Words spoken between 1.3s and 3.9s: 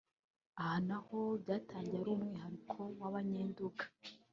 byatangiye ari umwihariko w’Abanyenduga